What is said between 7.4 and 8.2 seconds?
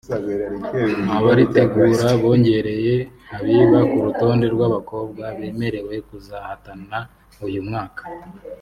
uyu mwaka